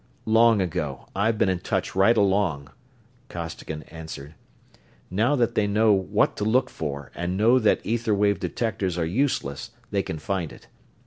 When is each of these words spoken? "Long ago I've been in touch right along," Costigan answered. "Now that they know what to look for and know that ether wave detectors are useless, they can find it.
"Long 0.25 0.61
ago 0.61 1.05
I've 1.15 1.37
been 1.37 1.47
in 1.47 1.59
touch 1.59 1.93
right 1.95 2.17
along," 2.17 2.71
Costigan 3.29 3.83
answered. 3.83 4.33
"Now 5.11 5.35
that 5.35 5.53
they 5.53 5.67
know 5.67 5.93
what 5.93 6.35
to 6.37 6.43
look 6.43 6.71
for 6.71 7.11
and 7.13 7.37
know 7.37 7.59
that 7.59 7.85
ether 7.85 8.15
wave 8.15 8.39
detectors 8.39 8.97
are 8.97 9.05
useless, 9.05 9.69
they 9.91 10.01
can 10.01 10.17
find 10.17 10.51
it. 10.51 10.65